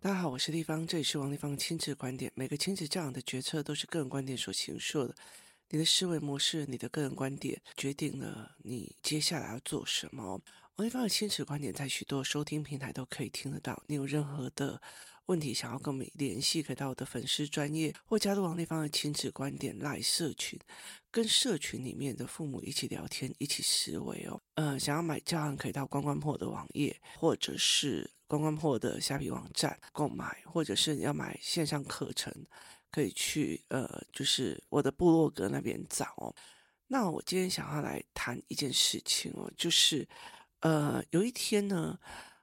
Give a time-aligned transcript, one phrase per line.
[0.00, 2.30] 大家好，我是立方，这里是王立方的亲子观点。
[2.36, 5.14] 每个亲子教养的决策都是个人观点所形塑的。
[5.70, 10.40] 你的思维模式，你的个人观点，决定了你接下来要做什么。
[10.76, 13.82] 王立方的亲子观点在许多收听平台都可以听得到。
[13.88, 14.80] 你有任何的
[15.28, 20.58] 问题想要跟我们联系，可以到我的粉丝专业或加入王立芳的亲子观点赖社群，
[21.10, 24.40] 跟社群里面的父母一起聊天，一起思维哦。
[24.54, 32.32] 呃，想要买教案，可以到关关破的网页，或者是关关破的虾皮网站购买，或者是你要买线上课程，
[32.90, 36.34] 可以去呃，就是我的部落格那边找哦。
[36.86, 40.08] 那我今天想要来谈一件事情哦，就是。
[40.60, 41.96] 呃，有一天呢，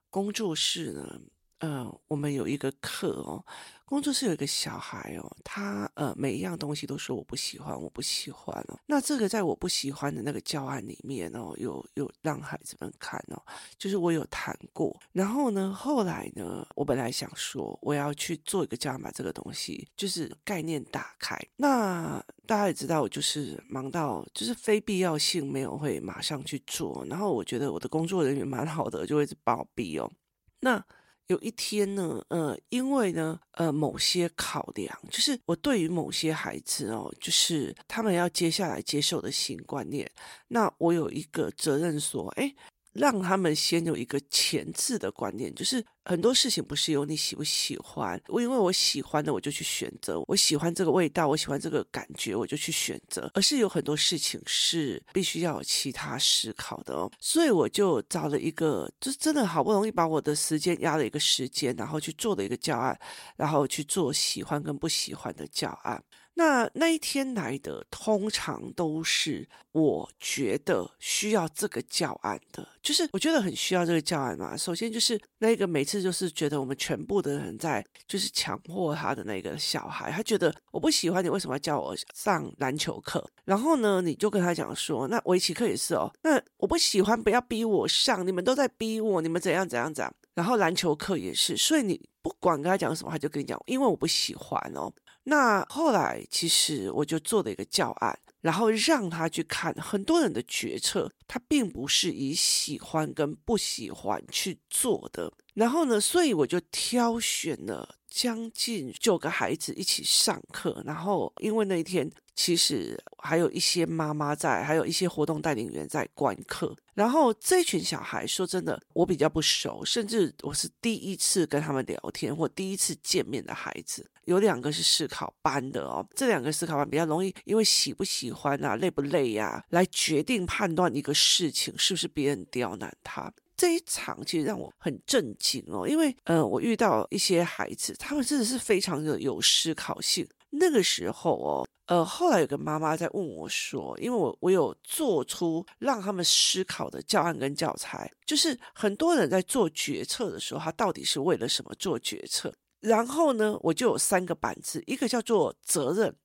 [0.10, 1.20] 工作室呢，
[1.60, 3.44] 呃，我们有一个课哦，
[3.86, 8.78] 工作室有一个小孩哦，他呃每一样东西都说我不喜欢，我不喜欢哦。
[8.86, 13.42] 那这个在我不喜欢的那个教案里面哦，有有让孩子们看哦，
[13.78, 14.96] 就是我有谈过。
[15.14, 21.40] 然后呢，后来呢，我本来想说我要去做一个教案，把这个东西就是概念打开。
[21.56, 27.06] 那大家也知道，我就是忙到就是非必要性没有会马上去做。
[27.10, 30.12] 然后我觉得我的工作人员蛮好的，就会一直帮我逼哦。
[30.60, 30.84] 那
[31.28, 40.10] 有一天呢，呃，因为呢，呃，某些考量，就是我对于某些孩子哦，就是他们要接下来接受的新观念，
[40.48, 42.54] 那我有一个责任说，哎。
[42.96, 57.12] 让他们先有一个前置的观念，就是很多事情不是由你喜不喜欢，我因为我喜欢的我就去选择，我喜欢这个味道，我喜欢这个感觉，我就去选择，而是有很多事情是必须要有其他思考的哦。
[57.20, 62.98] 所以我就找了一个，就真的好不容易把我的时间压了一个时间，然后去做的一个教案，
[63.36, 66.02] 然后去做喜欢跟不喜欢的教案。
[66.38, 74.56] 那那一天来的，通常都是我觉得需要这个教案的，就是我觉得很需要这个教案嘛。
[74.56, 83.26] 首先就是那个每次就是觉得我们全部的人在就是强迫他的那个小孩，他觉得我不喜欢你，为什么要叫我上篮球课？
[83.46, 90.14] 然后呢，你就跟他讲说，那围棋课也是哦，那我不喜欢，不要逼我上，你们都在逼我，你们怎样怎样怎样。
[90.34, 94.92] 然后篮球课也是，所以你不管跟他讲什么，他就跟你讲，因为我不喜欢哦。
[95.28, 105.34] 那后来，其实我就做了一个教案，然后让他去看很多人的决策，他并不是以喜欢跟不喜欢去做的。
[105.56, 110.82] 然后呢，所以我就挑选了将近九个孩子一起上课。
[110.86, 116.74] 然后因为那一天其实还有一些妈妈在，还有一些活动带领员在观课。
[116.94, 124.10] 然后这群小孩说真的，我比较不熟，甚至我是第一次跟他们聊天或第一次见面的孩子。
[124.24, 133.32] 有两个是试考班的哦，这两个试考班比较容易，因为喜不喜欢啊、累不累呀、啊，来决定判断一个事情是不是别人刁难他。
[133.58, 140.28] 这一场其实让我很震惊哦，因为呃，我遇到一些孩子，他们真的是非常的有思考性。
[140.52, 152.54] 那个时候哦，呃，后来有个妈妈在问我说，因为我我有做出让他们思考的教案跟教材，就是很多人在做决策的时候，他到底是为了什么做决策？
[152.80, 156.16] 然后呢，我就有三个板子，一个叫做责任，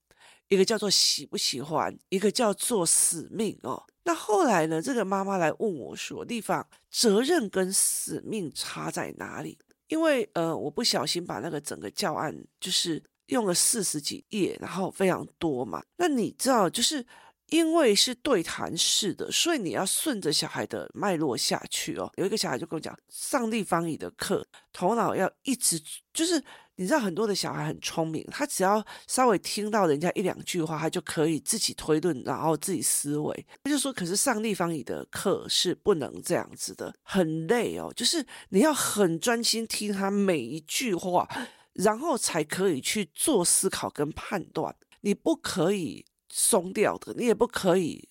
[0.50, 3.82] 一个叫做喜不喜欢，一个叫做使命哦。
[4.04, 9.56] 那后来呢，这个妈妈来问我说：“丽芳，责任跟使命差在哪里？”
[9.88, 15.82] 因为呃，我不小心把那个整个教案就是用了四十几页，然后非常多嘛。
[15.96, 17.06] 那你知道，就是。
[17.50, 22.08] 因为是对谈式的，所以你要顺着小孩的脉络下去哦。
[22.14, 25.76] 有一个小孩就跟我讲，上立方体的课，头脑要一直
[26.14, 26.40] 就是，
[26.80, 33.46] 你知道很多的小孩很聪明，他只要稍微听到人家一两句话，他就可以自己推论，然后自己思维。
[33.62, 37.92] 他就说，可是上立方体的课是不能这样子的，很累哦。
[37.94, 41.28] 就是你要很专心听他每一句话，
[41.74, 44.74] 然后才可以去做思考跟判断。
[45.02, 46.06] 你不可以。
[46.32, 48.08] 松掉的，你也不可以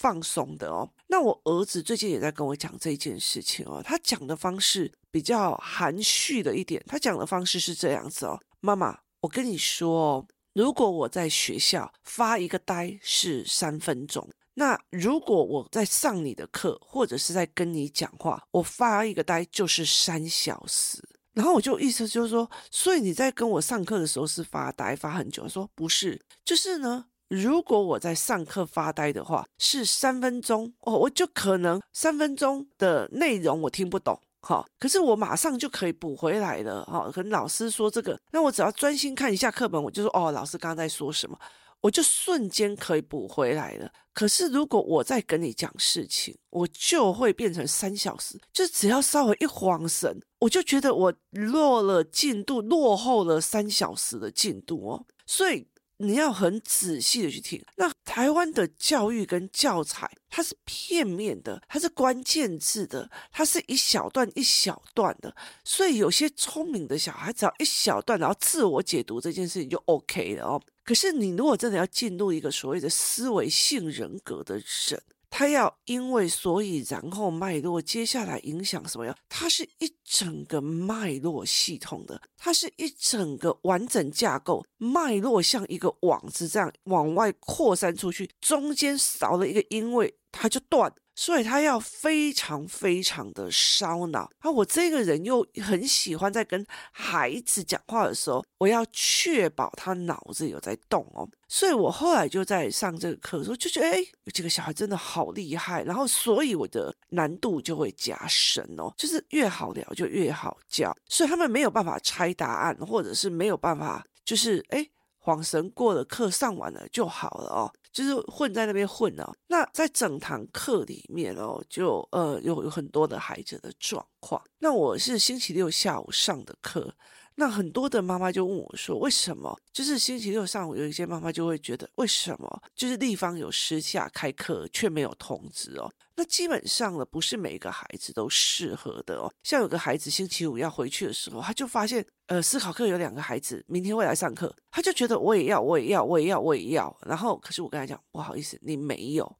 [0.00, 0.88] 放松的哦。
[1.08, 21.06] 那我儿子最近也在跟我讲这件事情哦，他讲的方式比较含蓄的一点，他讲的方式是这样子哦，妈妈，我跟你说哦，如果我在学校发一个呆是三分钟，那如果我在上你的课或者是在跟你讲话，我发一个呆就是三小时。
[21.32, 25.48] 然后我就意思就是说，所以你在跟我上课的时候是发呆发很久？
[25.48, 27.06] 说不是，就是呢。
[27.30, 37.08] 如果我在上课发呆的话，是三分钟哦，我就可能三分钟的内容我听不懂，哈，可是我马上就可以补回来了，哈。
[37.14, 41.38] 可能老师说这个，那我只要专心看一下课本，我就说哦，老师刚刚在说什么？
[41.80, 43.88] 我就瞬间可以补回来了。
[44.12, 55.06] 可是如果我再跟你讲事情，我就会变成三小时，就只要稍微一晃神，我就觉得我落了进度，落后了三小时的进度哦。
[55.24, 55.68] 所以。
[56.02, 57.62] 你要很仔细的去听。
[57.76, 65.34] 那台湾的教育跟教材，它是片面的，它是关键字的，它是一小段一小段的。
[65.62, 70.62] 所以有些聪明的小孩，只要一小段，然后自我解读这件事情就 OK 了哦。
[70.84, 79.16] 可是你如果真的要进入一个所谓的思维性人格的人，它要因为所以然后脉络，接下来影响什么呀？
[79.28, 90.96] 它是一整个脉络系统的，它是一整个完整架构，脉络像一个网子这样往外扩散出去，中间少了一个因为，它就断了。
[91.20, 94.20] 所以他要非常非常的烧脑。
[94.38, 101.28] 啊，我这个人又很喜欢在跟孩子讲话的时候，我要确保他脑子有在动哦。
[101.46, 104.02] 所以我后来就在上这个课的时候，就觉得哎，
[104.32, 105.82] 这个小孩真的好厉害。
[105.82, 110.96] 然后，所以我的难度就会加深哦，就是越好聊就越好教。
[111.06, 114.88] 所以他们没有办法猜答案，或者是没有办法，就是哎。
[115.22, 119.32] 恍神过了，课上完了就好了哦，就是混在那边混哦。
[119.48, 124.42] 那在整堂课里面哦，就呃有有很多的孩子的状况。
[124.58, 126.94] 那我是星期六下午上的课。
[127.36, 129.58] 那很多的妈妈就问我说：“为什么？
[129.72, 135.90] 就是星期六上午有一些妈妈就会觉得，为什么就是地方有私下开课却没有通知哦？
[136.20, 139.32] 那基本上呢，不是每一个孩子都适合的哦。
[139.42, 146.94] 像有个孩子星期五要回去的时候，他就发现，呃，思考课有两个孩子明天会来上课，他就觉得我也要，我也要，我也要，我也要。
[147.06, 149.38] 然后，可是我跟他讲，不好意思，你没有，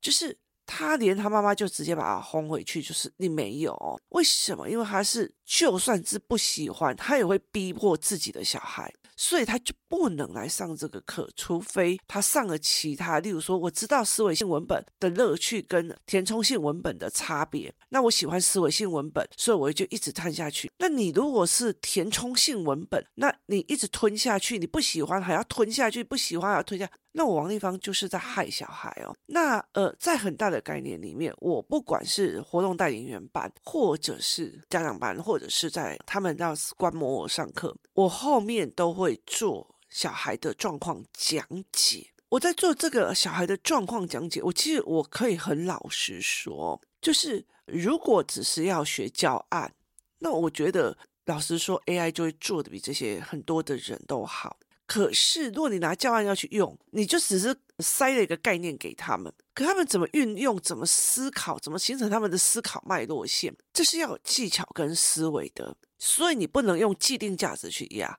[0.00, 4.70] 就是。”他连他妈妈就直接把他轰回去，就是你没有，为什么？
[4.70, 8.90] 因为他是就算是不喜欢，他也会逼迫自己的小孩。
[9.16, 20.70] 所以他就不能来上这个课，除非他上了其他，例如说，我知道思维性文本的乐趣跟填充性文本的差别，那我喜欢思维性文本，所以我就一直探下去。
[20.78, 29.16] 那你如果是填充性文本，那你一直吞下去，你不喜欢还要吞下去，不喜欢还要吞下，那我王丽芳就是在害小孩哦。
[29.26, 39.18] 那呃，在很大的概念里面，我不管是活动带领员班，或者是家长班，或者是在他们要观摩我上课，我后面都会。
[39.24, 44.42] 做小孩的状况讲解，我在做这个小孩的状况讲解。
[44.42, 49.72] 我其实我可以很老实说，就是如果只是要学教案，
[50.18, 54.58] 那我觉得老实说，AI 就会做的比这些很多的人都好。
[54.92, 65.74] 可是如果你拿教案要去用，你就只是塞了一个概念给他们，可他们怎么运用、怎么思考、怎么形成他们的思考脉络线，这是要有技巧跟思维的。
[65.98, 68.18] 所以你不能用既定价值去压。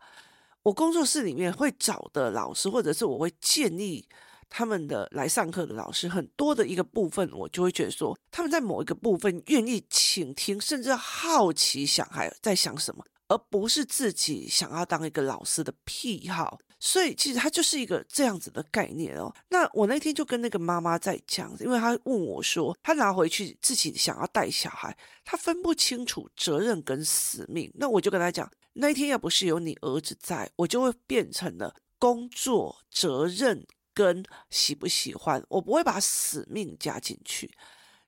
[0.63, 4.03] 我工作室里面会找的老师，或者是我会建议
[4.49, 16.59] 他们的来上课的老师，很多的一个部分，我就会觉得说，他们在某一个部分愿意倾听，甚至好奇小孩在想什么，而不是自己想要当一个老师的癖好。
[16.79, 19.33] 所以其实他就是一个这样子的概念哦。
[19.49, 27.71] 那我那天就跟那个妈妈在讲，因为她问我说，她拿回去自己想要带小孩，她分不清楚责任跟使命。
[27.75, 28.51] 那我就跟她讲。
[28.73, 37.49] 那一天要不是有你儿子在，我就会变成了工作责任跟喜不喜欢，我不会把使命加进去。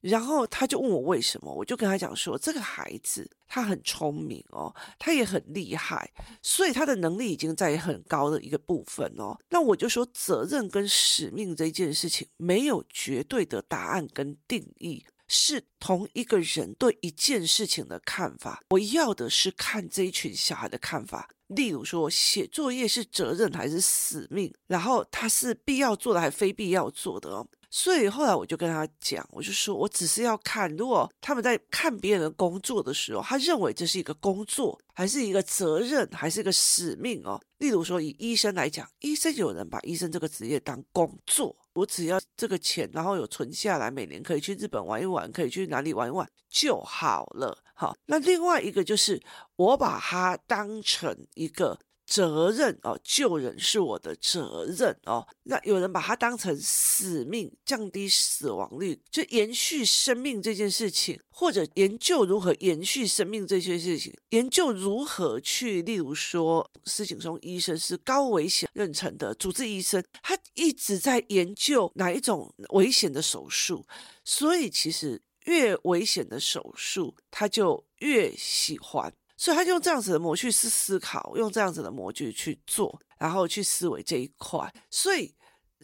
[0.10, 9.36] 然后他就问我为什么，我就跟他讲说，这个孩子他很聪明哦，他也很厉害，所以他的能力已经在很高的一个部分哦。
[9.50, 15.04] 那我就说，责任跟使命这件事情没有绝对的答案跟定义。
[15.28, 21.28] 是同一个人对一件事情的看法，我要的是看这一群小孩的看法。
[21.48, 24.54] 例如说，写作业是责任还是使命？
[24.68, 27.48] 然后他是必要做的还是非必要做的哦？
[27.78, 37.38] 所以后来我就跟他讲，我就说我只是要看，如果他们在看别人工作的时候，他认为这是一个工作，还是一个责任，还是一个使命哦？
[37.58, 47.62] 例如说，以医生来讲，医生有人把医生这个职业当工作，我只要这个钱，然后有存下来，每年可以去日本玩一玩，可以去哪里玩一玩就好了。
[47.74, 49.22] 好，那另外一个就是
[49.58, 51.78] 我把它当成一个。
[52.06, 55.28] 责任哦，救人是我的责任哦。
[55.44, 73.86] 那有人把它当成使命，降低死亡率，就延续生命这件事情，或者研究如何延续生命这些事情，研究如何去，例如说，施景松医生是高危险妊娠的主治医生，他一直在研究哪一种危险的手术，
[74.24, 79.14] 所以其实越危险的手术，他就越喜欢。
[79.38, 84.74] 所以他就用这样子的模具去思考，用这样子的模具去做，然后去思维这一块。
[84.90, 85.34] 所以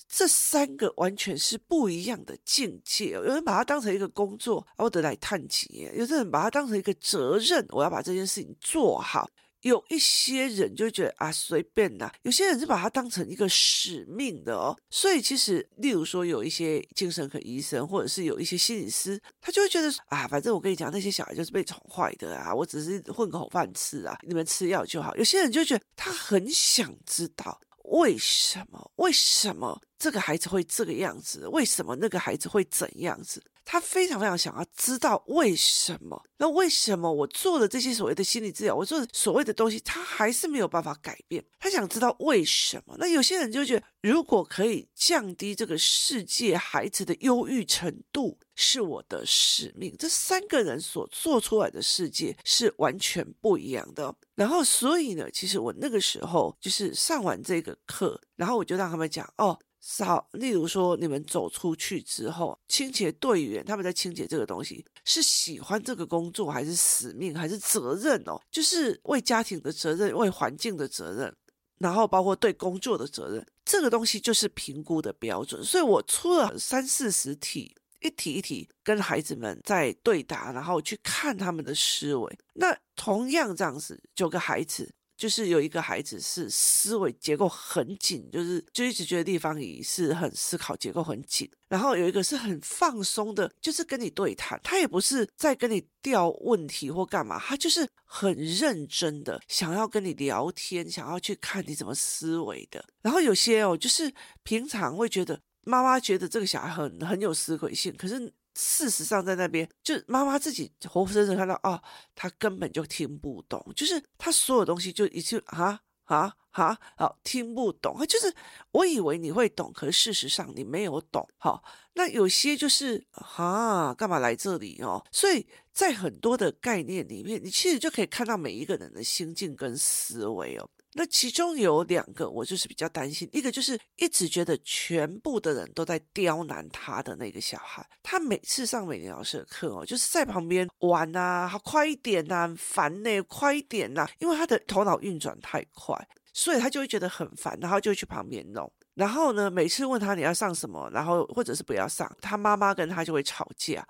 [0.08, 3.10] 这三个完全是不一样的境界。
[3.12, 9.30] 有人把它当成一个工作，我得来探及；有的人把它当成一个责任，我要把这件事情做好。
[9.62, 14.76] 有一些人就觉得啊，随便啦，有些人是把它当成一个使命的哦。
[14.90, 25.16] 所以其实，例如说有一些精神科医生，或者是有一些心理师，他就会觉得啊，反正我跟你讲，那些小孩就是被宠坏的啊，我只是混口饭吃啊，你们吃药就好。
[25.16, 27.60] 有些人就觉得他很想知道。
[27.86, 28.92] 为什么？
[28.98, 31.46] 为什么这个孩子会这个样子？
[31.50, 33.44] 为什么那个孩子会怎样子？
[33.64, 36.22] 他非常非常想要知道为什么。
[36.38, 41.44] 那为什么我做了这些所谓的心理治疗，我做的所谓的东西，他还是没有办法改变？
[41.60, 42.96] 他想知道为什么？
[42.98, 49.96] 那有些人就觉得，如果可以降低这个世界孩子的忧郁程度，是我的使命。
[49.98, 54.14] 这三个人所做出来的世界是完全不一样的。
[54.36, 59.60] 然后，所以呢，其实我那个时候就是上完这个课，然后我就让他们讲哦。
[59.82, 68.40] 少，例如说，你们走出去之后，清洁队员他们在清洁这个东西，是喜欢这个工作，还是使命，还是责任哦？
[68.52, 71.36] 就是为家庭的责任，为环境的责任，
[71.80, 75.64] 然后包括对工作的责任，这个东西就是评估的标准。
[75.64, 82.40] 所以我出了三四十题，一题一题跟孩子们在对答，然后去看他们的思维。
[82.54, 84.94] 那同样这样子，九个孩子。
[85.22, 91.48] 就是有一个孩子是思维结构很紧，就是就一直觉得地方也是很思考结构很紧。
[91.70, 102.84] 然后有一个是很放松的，就是跟你对谈，他也不是在跟你吊问题或干嘛，他就是很认真的想要跟你聊天，想要去看你怎么思维的。
[103.04, 104.12] 然后有些哦，就是
[104.42, 108.34] 平常会觉得妈妈觉得这个小孩很很有思维性，可是。
[108.56, 111.82] 事实上，在那边，就妈妈自己活生生看到啊，
[112.14, 118.06] 他根本就听不懂，就是他所有东西就已经啊啊啊，好听不懂。
[118.08, 118.34] 就是
[118.72, 121.28] 我以为你会懂，可是事实上你没有懂。
[121.38, 125.02] 好，那有些就是啊，干嘛来这里哦？
[125.12, 130.70] 所以在很多的概念里面，你其实就可以看到每一个人的心境跟思维哦。
[130.94, 133.30] 那其中有两个，我就是比较担心。
[133.32, 145.96] 一个就是一直觉得全部的人都在刁难他的那个小孩，他每次上美玲老师的课哦，就是在旁边玩啊，好快一点呐、啊，烦呢，快一点呐、啊，因为他的头脑运转太快，
[146.34, 148.70] 所以他就会觉得很烦，然后就会去旁边弄。
[148.94, 153.88] 然后呢，每次问他你要上什么，然后或者是不要上，他妈妈跟他就会吵架。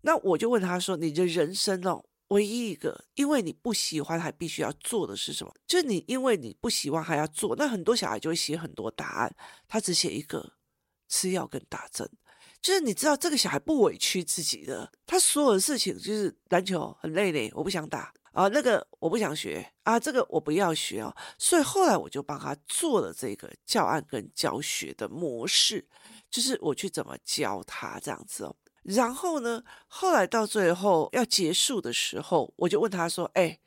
[0.00, 5.54] 那我就问他说：“你的人生哦？”唯一一个，因为你不喜欢还必须要做的是什么？
[5.68, 9.36] 就是你因为你不喜欢还要做，那很多小孩就会写很多答案，
[9.68, 10.54] 他只写一个
[11.08, 12.10] 吃药跟打针。
[12.60, 21.14] 就是你知道这个小孩不委屈自己的，他所有的事情就是篮球很累嘞，我不想打啊，那个我不想学啊，这个我不要学哦。
[21.38, 25.86] 所以后来我就帮他做了这个教案跟教学的模式，
[26.30, 28.56] 就是我去怎么教他这样子哦。
[28.84, 33.58] 然后呢，后来到最后要结束的时候，我就问他说：“哎，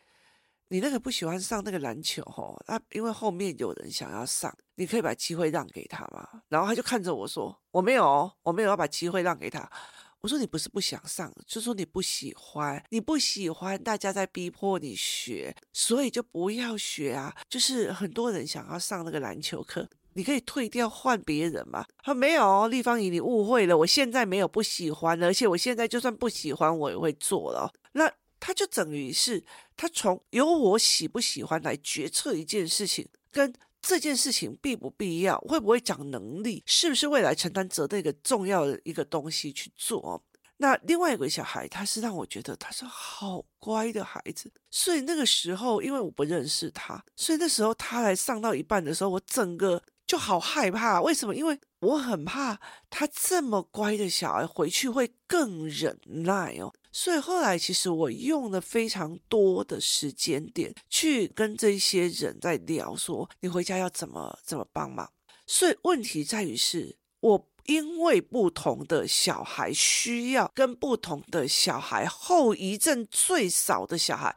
[0.70, 2.56] 你那个不喜欢上那个篮球哦？
[2.68, 9.68] 那因为后面有人想要上，你可以把机会让给他吗？”然后他就看着我说：“我没有，我没有要把机会让给他。”
[10.22, 17.36] 我说：“你不是不想上，就说你不喜欢，你不喜欢大家在逼迫你学，所以就不要学啊。
[17.50, 21.86] 就是很多人想要上那个篮球课。”你可以退掉换别人吗？
[22.04, 23.78] 他没有，立方体你误会了。
[23.78, 27.72] 我现在没有不喜欢，而且我现在就算不喜欢，我也会做了。
[27.92, 29.46] 那他就等于是
[29.76, 40.24] 他从由我喜不喜欢来决策一件事情，跟这件事情必不必要，会不会长能力，是不是未来承担责任一个重要的一个东西去做。
[40.58, 49.80] 那另外一个小孩，他是让我觉得他是好乖的孩子，所以那个时候因为我不认识他，所以那时候他来上到一半的时候，我整个。
[50.08, 51.36] 就好害怕，为什么？
[51.36, 52.58] 因为我很怕
[52.90, 56.74] 他这么乖的小孩回去会更忍耐哦。
[56.94, 65.12] 所以后来其实我用了非常多的时间点去跟这些人在聊，说你回家要怎么怎么帮忙。
[65.46, 74.34] 所以问题在于是我因为不同的小孩需要，跟不同的小孩后遗症最少的小孩。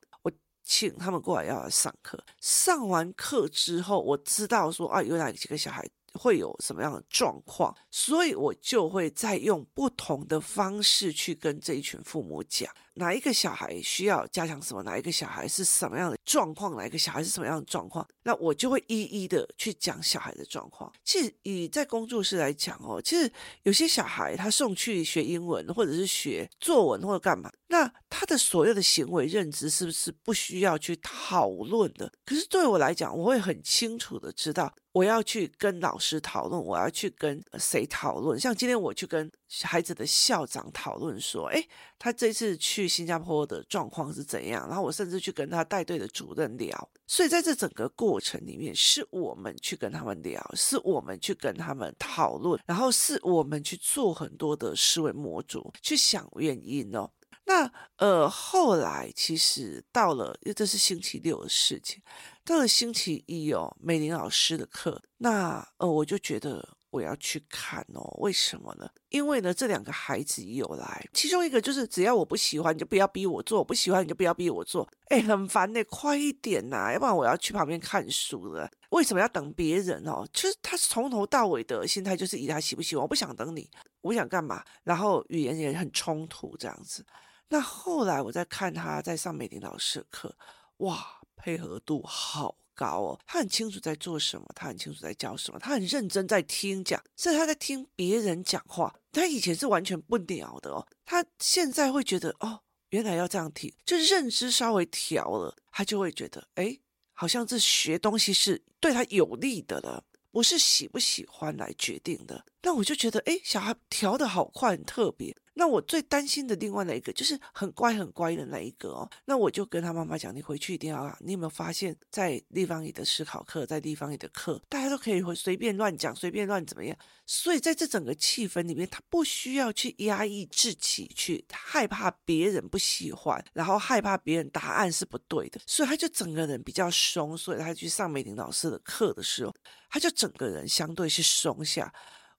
[0.73, 12.73] 请他们过来要来上课，上完课之后，我知道说啊，有哪几个小孩会有什么样的状况，所以我就会再用不同的方式去跟这一群父母讲。
[12.95, 14.83] 哪一个小孩需要加强什么？
[14.83, 16.77] 哪一个小孩是什么样的状况？
[16.77, 18.07] 哪一个小孩是什么样的状况？
[18.25, 20.93] 那我就会一一的去讲小孩的状况。
[21.05, 23.31] 其实以在工作室来讲哦，其实
[23.63, 32.11] 有些小孩他送去学英文，或者是学作文，或者干嘛，那他的所有的行为认知是不是不需要去讨论的？
[32.25, 38.39] 可是对我来讲，我会很清楚的知道，我要去跟老师讨论，我要去跟谁讨论。
[38.39, 39.31] 像今天我去跟
[39.63, 44.69] 孩子的校长讨论说，诶，他这次去新加坡的状况是怎样？
[44.69, 46.91] 然后我甚至去跟他带队的主任聊。
[47.09, 57.11] 所以在这整个过程里面，是我们去跟他们聊，是我们去跟他们讨论，然后是我们去做很多的思维模组，去想原因哦。
[57.47, 62.01] 那呃，后来其实到了，因为这是星期六的事情，
[62.45, 66.77] 到了星期一哦，美玲老师的课，那呃，我就觉得。
[66.91, 68.89] 我要去看哦，为什么呢？
[69.09, 74.89] 因为呢，这两个孩子有来，其中一个就是只要我不喜欢，你就不要逼我做；不喜欢，你就不要逼我做。
[75.07, 78.71] 哎，很烦呢，快一点呐，要不然我要去旁边看书了。
[78.91, 80.27] 为什么要等别人哦？
[80.33, 83.71] 其实他从头到尾的心态就是以他喜不喜欢，我不想等你，
[84.01, 87.07] 我想干嘛，然后语言也很冲突这样子。
[87.49, 90.37] 那后来我在看他在上美玲老师的课，
[90.79, 92.57] 哇，配合度好。
[92.81, 98.95] 高哦，他很清楚在做什么，他很清楚在教什么，他很认真在听讲，甚至他在听别人讲话。
[99.13, 106.79] 他以前是完全不鸟的哦，他现在会觉得哦，原来要这样听，就认知稍微调了，他就会觉得哎，
[107.13, 112.47] 好像这学东西是对他有利的了，不是喜不喜欢来决定的。
[112.63, 115.37] 那我就觉得哎，小孩调得好快，很特别。
[115.61, 126.97] 那我最担心的另外那一个就是很乖很乖的那一个哦，那我就跟他妈妈讲，你回去一定要啊，你有没有发现，在立方体的思考课，在立方体的课，大家都可以会随便乱讲，随便乱怎么样？
[127.27, 139.55] 所以在这整个气氛里面，他不需要去压抑自己，去害怕别人不喜欢，然后害怕别人答案是不对的，所以他就整个人比较松，所以他去上美玲老师的课的时候，
[139.91, 141.93] 他就整个人相对是松下。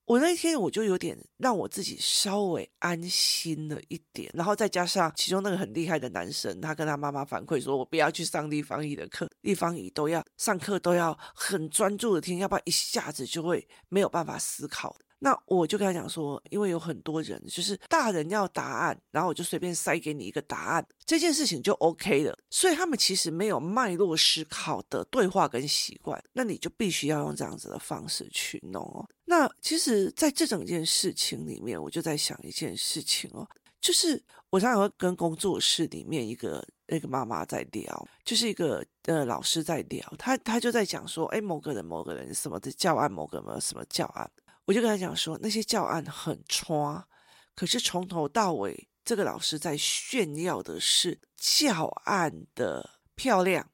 [0.05, 22.35] 我那天我就有点让我自己稍微安心了一点，然后再加上其中那个很厉害的男生，他跟他妈妈反馈说：“我不要去上立方体的课，立方体都要上课都要很专注的听，要不然一下子就会没有办法思考。”那我就跟他讲说，因为有很多人就是大人要答案，然后我就随便塞给你一个答案，这件事情就 OK 了。
[22.49, 29.07] 所以他们其实没有脉络思考的对话跟习惯，那你就必须要用这样子的方式去弄哦。
[29.25, 33.47] 那其实，在这整件事情里面，我就在想一件事情哦，
[33.79, 44.27] 就是我常常会跟工作室里面一个那个妈妈在聊，就是一个呃老师在聊，他他就在讲说，哎，某个人某个人什么的教案，某个人什么教案。
[44.65, 47.07] 我就跟他讲说，那些教案很差，
[47.55, 53.71] 可是从头到尾，这个老师在炫耀的是教案的漂亮，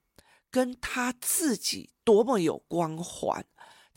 [0.49, 3.45] 跟他自己多么有光环。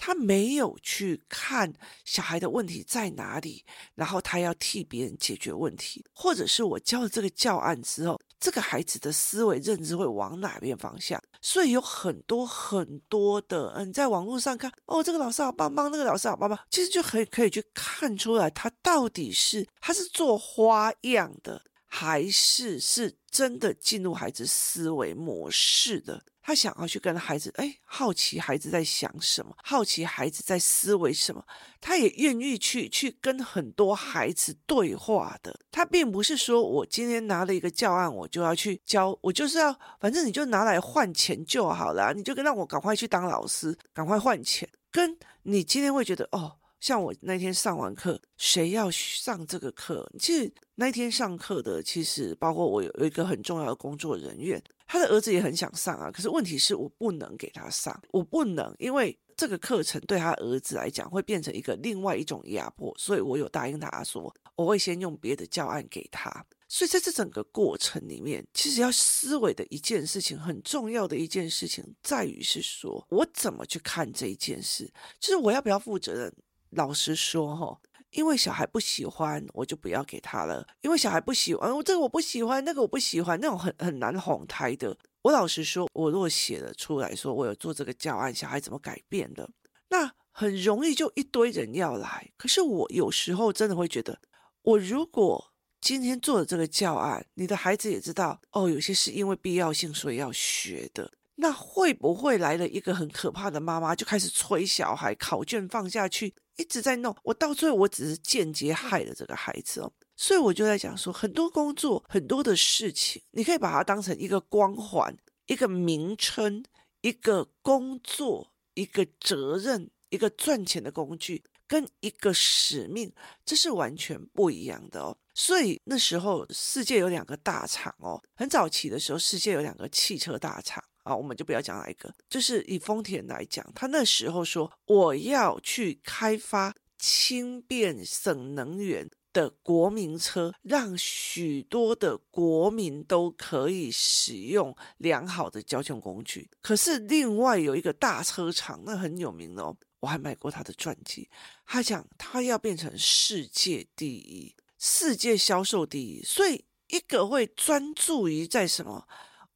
[0.02, 1.70] 他没有去看
[2.06, 3.62] 小孩的问题在哪里，
[3.94, 11.20] 然后他要替别人解决问题，或者是我教了这个教案之后，这个孩子的思维认知会往哪边方向？
[11.42, 21.60] 所以有很多很多的，嗯，在网络上看，哦，这个老师好棒棒，那个老师好棒棒，其实就可以可以去看出来，他到底是他是做花样的，
[21.92, 26.22] 还是是真的进入孩子思维模式的。
[26.42, 31.44] 他想要去跟孩子，哎，好奇孩子在想什么，好奇孩子在思维什么，
[31.81, 35.55] 他也愿意去去跟很多孩子对话的。
[35.70, 44.68] 他并不是说我今天拿了一个教案，我就要去教，我就是要，反正你就拿来换钱就好了，你就跟让我赶快去当老师，赶快换钱。
[44.90, 50.10] 跟你今天会觉得，哦，像我那天上完课，谁要上这个课？
[50.18, 54.60] 其实那天上课的，其实包括我有一个很重要的工作人员。
[54.86, 66.44] 他的儿子也很想上啊，可是问题是我不能给他上，我不能，因为这个课程对他儿子来讲会变成一个另外一种压迫，所以我有答应他说我会先用别的教案给他。
[66.66, 76.34] 所以在这整个过程里面，其实要思维的一件事情，很重要的一件事情在于是说我怎么去看这一件事，就是我要不要负责任？
[76.70, 77.80] 老实说，哈。
[78.11, 80.66] 因为小孩不喜欢，我就不要给他了。
[80.80, 84.98] 因为小孩不喜欢，我这个我不喜欢，那个我不喜欢，那种很很难哄抬的。
[85.22, 89.48] 我老实说，我如果写了出来说我有做这个教案，小孩怎么改变的，
[89.90, 92.28] 那很容易就一堆人要来。
[92.37, 94.18] 可是我有时候真的会觉得，
[94.62, 101.12] 我如果今天做了这个教案，你的孩子也知道，哦，有些是因为必要性所以要学的。
[101.37, 107.16] 那会不会来了一个很可怕的妈妈，就开始催小孩考卷放下去，一直在弄？
[107.23, 109.90] 我到最后我只是间接害了这个孩子哦。
[110.16, 116.62] 所以我就在讲说，很多工作，很多的事情，你可以把它当成一个光环、一个名称、
[117.01, 121.42] 一个工作、一个责任、一个赚钱的工具。
[121.70, 123.12] 跟一个使命，
[123.44, 125.16] 这是完全不一样的哦。
[125.35, 146.50] 所以那时候世界有两个大厂哦，很早期的时候，世界有两个汽车大厂啊，我们就不要讲哪一个，就是以丰田来讲，他那时候说我要去开发轻便省能源的国民车，让许多的国民都可以使用良好的交通工具。
[146.60, 151.28] 可是另外有一个大车厂，那很有名哦，我还买过他的传记，
[151.64, 154.54] 他讲他要变成世界第一。
[154.82, 159.06] 世界销售第一，所以一个会专注于在什么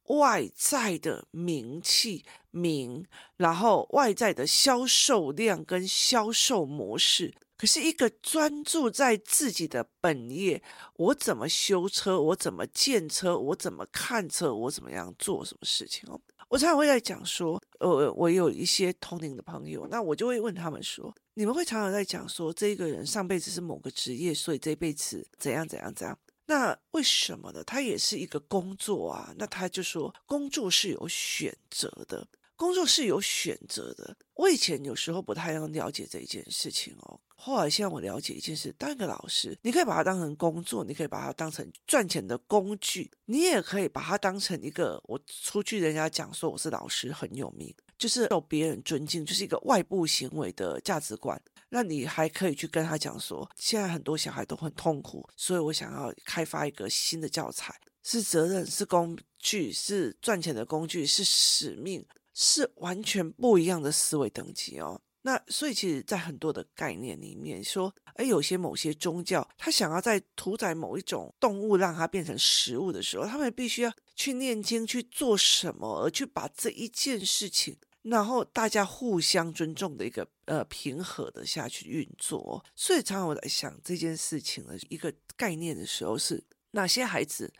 [0.07, 3.05] 外在的名气名，
[3.37, 7.33] 然后外在的销售量跟销售模式。
[7.57, 10.61] 可是，一个专注在自己的本业，
[10.97, 16.19] 我怎么修车，我怎么建车，我怎么看车，我怎么样做什么事情哦？
[16.49, 21.15] 我常常会在讲说，呃，我有一些同龄的朋友，那我就会问他们说。
[21.33, 26.17] 你们会常常在讲说，这个人上辈子是某个职业，所以这辈子怎样怎样怎样。
[26.45, 27.63] 那为什么呢？
[27.63, 29.33] 他也是一个工作啊。
[29.37, 34.15] 那他就说，工作是有选择的，工作是有选择的。
[34.35, 37.19] 我以前有时候不太能了解这一件事情哦。
[37.37, 47.73] 后来现在我了解一件事，当一个老师，你可以把它当成工作，你可以把它当成赚钱的工具，你也可以把它当成一个，我出去人家讲说我是老师很有名。
[47.97, 51.41] 就是受别人尊敬，就是一个外部行为的价值观。
[51.69, 65.01] 那你还可以去跟他讲说，现在很多小孩都很痛苦，所以我想要开发一个新的教材，是责任，是工具，是赚钱的工具，是使命，是完全不一样的思维等级哦。
[65.27, 77.75] 那所以其实，在很多的概念里面说，哎，有些某些宗教，他想要在屠宰某一种动物，让它变成食物的时候，他们必须要去念经去做什么，而去把这一件事情。
[78.03, 87.51] 然后大家互相尊重的一个呃平和的下去运作，所以常常我在想这件事情的一个概念的时候，是哪些孩子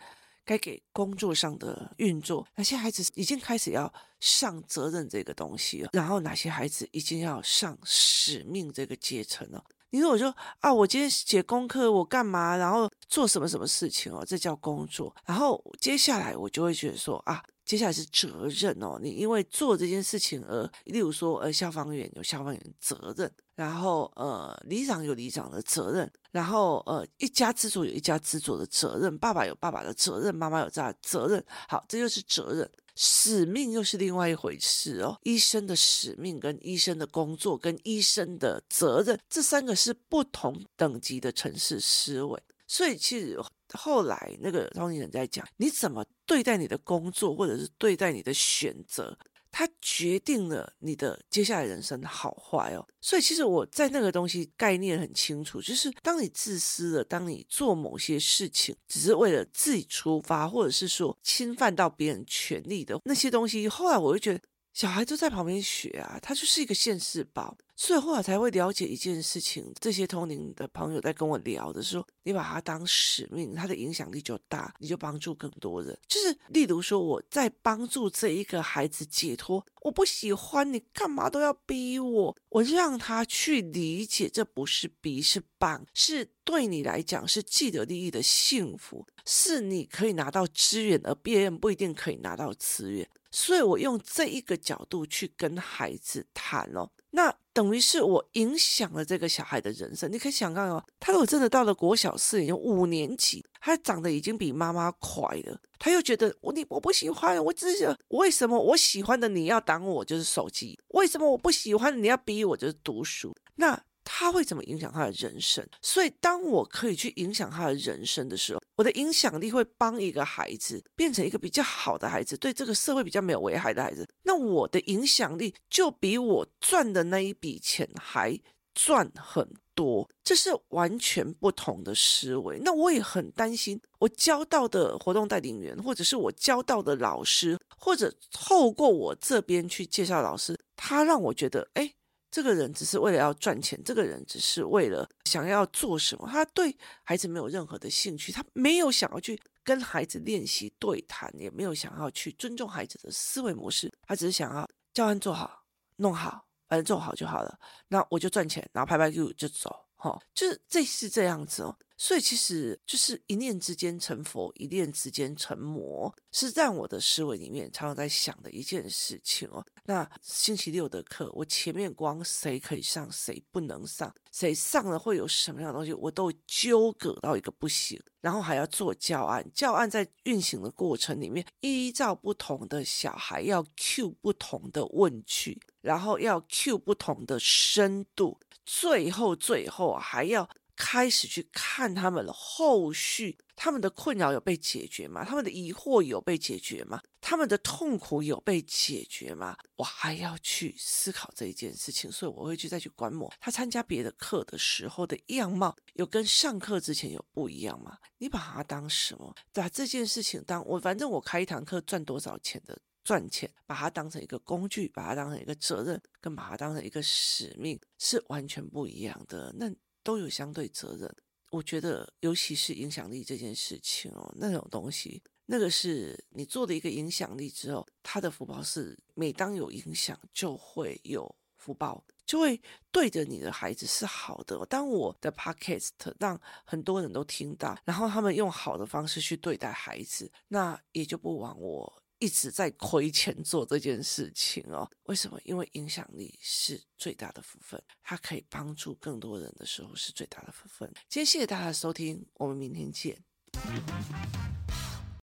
[0.45, 9.63] 该给工作上的运作，哪些孩子已经开始要上责任这个东西了，然后哪些孩子已经要上使命这个阶层了。
[9.89, 12.55] 你说我说啊，我今天写功课，我干嘛？
[12.55, 14.23] 然后做什么什么事情哦？
[14.25, 15.15] 这叫工作。
[15.25, 17.43] 然后接下来我就会觉得说啊。
[17.65, 32.69] 接下来是责任哦，你因为做这件事情而，例如说，呃，消防员有消防员责任，然后呃，里长有里长的责任，然后呃，一家之主有一家之主的责任，爸爸有爸爸的责任，妈妈有这样的责任，好，这就是责任。
[32.97, 43.39] 使命又是另外一回事哦，医生的使命跟医生的工作跟医生的责任，这三个是不同等级的城市思维，所以其实。
[43.73, 49.17] 后来那个当事人在讲，你怎么对待你的工作，或者是对待你的选择，
[49.57, 52.85] 它决定了你的接下来人生的好坏哦。
[52.99, 64.41] 所以其实我在那个东西概念很清楚，就是当你自私了，当你做某些事情只是为了自己出发，或者是说侵犯到别人权利的那些东西，后来我就觉得。
[64.73, 69.73] 小孩都在旁边学啊，他就是一个现世宝，所以后来才会了解一件事情。
[69.79, 75.97] 这些通灵的朋友在跟我聊的时候，你把它当使命，它的影响力就大，你就帮助更多人。
[76.07, 93.07] 就是例如说，我在帮助这一个孩子解脱，我不喜欢你干嘛都要逼我，我让他去理解，这不是逼，是帮，是对你来讲是既得利益的幸福，是你可以拿到资源，而别人不一定可以拿到资源。
[93.31, 100.11] 所以我用这一个角度去跟孩子谈哦，那等于是我影响了这个小孩的人生。
[100.11, 113.33] 你可以想看哦，他如果真的到了国小四年五年级，他长得已经比妈妈快了，他又觉得我你我不喜欢，我只是为什么我喜欢的你要挡我就是手机，为什么我不喜欢你要逼我就是读书？
[113.55, 113.81] 那。
[114.05, 115.67] 他会怎么影响他的人生？
[115.81, 124.07] 所以，当我可以去影响他的人生的时候，我的影响力会帮一个孩子变成一个比较好的孩子，对这个社会比较没有危害的孩子。
[124.23, 128.39] 那我的影响力就比我赚的那一笔钱还
[128.73, 132.59] 赚很多，这是完全不同的思维。
[132.59, 141.91] 那我也很担心，我教到的活动带领员，或者是我教到的老师，或者透过我这边去介绍老师，他让我觉得，哎。
[142.35, 155.63] 这个人只是为了要赚钱，这个人只是为了想要做什么，他对孩子没有任何的兴趣，他没有想要去跟孩子练习对谈，也没有想要去尊重孩子的思维模式，他只是想要教案做好、
[155.95, 157.57] 弄好，反正做好就好了。
[157.87, 161.77] 那我就赚钱，然后拍拍屁股就走，哈、就是这是这样子哦。
[161.97, 169.65] 所以其实就是一念之间成佛，一念之间成魔，是在我的思维里面常常在想的一件事情哦。
[169.85, 178.01] 那星期六的课，我前面光谁可以上，谁不能上，谁上了会有什么样的东西，我都纠葛到一个不行。
[178.19, 190.49] 然后还要做教案，教案在运行的过程里面，依照不同的小孩要 cue 不同的问句，然后要 cue 不同的深度，最后最后还要。
[190.75, 195.23] 开始去看他们的后续，他们的困扰有被解决吗？
[195.23, 197.01] 他们的疑惑有被解决吗？
[197.21, 199.57] 他们的痛苦有被解决吗？
[199.77, 207.97] 我还要去思考这一件事情，所以我会去再去观摩他参加别的课的时候的样貌，有跟上课之前有不一样吗？
[208.17, 209.33] 你把它当什么？
[209.53, 219.55] 把这件事情当我，反正我开一堂课赚多少钱的赚钱，把它当成一个工具，把它当成一个责任，跟把它当成一个使命是完全不一样的。
[219.57, 219.71] 那。
[220.05, 221.13] 都有相对责任，
[221.49, 234.63] 我觉得，尤其是影响力这件事情哦，那种东西，那个是你做的一个影响力之后，他的福报是每当有影响就会有福报，就会对着你的孩子是好的。
[234.67, 235.89] 当我的 podcast
[236.19, 242.03] 让很多人都听到，然后他们用好的方式去对待孩子，那也就不枉我。
[242.25, 245.39] 一直在亏钱做这件事情哦，为什么？
[245.43, 250.91] 因为影响力是最大的福分，它可以帮助更多人的时候是最大的福分。
[251.07, 253.23] 今天谢谢大家的收听，我们明天见。